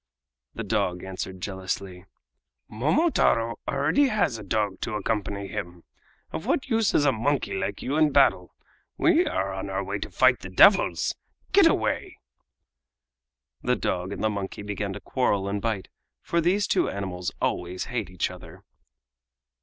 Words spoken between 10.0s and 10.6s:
fight the